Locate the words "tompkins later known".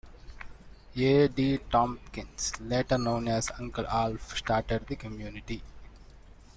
1.69-3.27